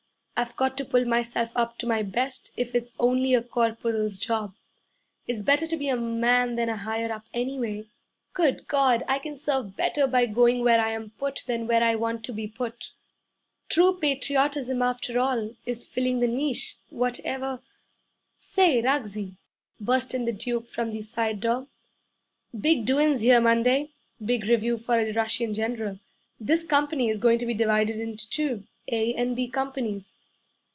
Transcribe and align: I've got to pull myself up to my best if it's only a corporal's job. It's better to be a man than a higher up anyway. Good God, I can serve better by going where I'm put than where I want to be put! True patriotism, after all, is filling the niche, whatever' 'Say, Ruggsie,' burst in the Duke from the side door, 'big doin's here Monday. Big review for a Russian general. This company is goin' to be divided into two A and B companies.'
I've 0.37 0.55
got 0.55 0.75
to 0.79 0.85
pull 0.85 1.05
myself 1.05 1.51
up 1.55 1.77
to 1.77 1.85
my 1.85 2.01
best 2.01 2.51
if 2.57 2.73
it's 2.73 2.95
only 2.99 3.35
a 3.35 3.43
corporal's 3.43 4.17
job. 4.17 4.55
It's 5.27 5.43
better 5.43 5.67
to 5.67 5.77
be 5.77 5.87
a 5.87 5.95
man 5.95 6.55
than 6.55 6.67
a 6.67 6.77
higher 6.77 7.11
up 7.11 7.25
anyway. 7.31 7.85
Good 8.33 8.67
God, 8.67 9.03
I 9.07 9.19
can 9.19 9.35
serve 9.37 9.77
better 9.77 10.07
by 10.07 10.25
going 10.25 10.63
where 10.63 10.81
I'm 10.81 11.11
put 11.11 11.43
than 11.45 11.67
where 11.67 11.83
I 11.83 11.93
want 11.93 12.23
to 12.25 12.33
be 12.33 12.47
put! 12.47 12.89
True 13.69 13.99
patriotism, 13.99 14.81
after 14.81 15.19
all, 15.19 15.53
is 15.67 15.85
filling 15.85 16.21
the 16.21 16.27
niche, 16.27 16.77
whatever' 16.89 17.61
'Say, 18.37 18.81
Ruggsie,' 18.81 19.35
burst 19.79 20.15
in 20.15 20.25
the 20.25 20.31
Duke 20.33 20.65
from 20.67 20.91
the 20.91 21.03
side 21.03 21.39
door, 21.41 21.67
'big 22.59 22.87
doin's 22.87 23.21
here 23.21 23.39
Monday. 23.41 23.91
Big 24.25 24.45
review 24.47 24.79
for 24.79 24.97
a 24.97 25.13
Russian 25.13 25.53
general. 25.53 25.99
This 26.39 26.63
company 26.63 27.09
is 27.09 27.19
goin' 27.19 27.37
to 27.37 27.45
be 27.45 27.53
divided 27.53 27.97
into 27.99 28.27
two 28.27 28.63
A 28.87 29.13
and 29.13 29.35
B 29.35 29.47
companies.' 29.47 30.15